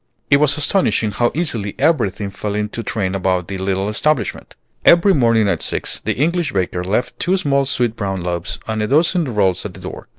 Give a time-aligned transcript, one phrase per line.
[0.31, 4.55] It was astonishing how easily everything fell into train about the little establishment.
[4.83, 8.87] Every morning at six the English baker left two small sweet brown loaves and a
[8.87, 10.07] dozen rolls at the door.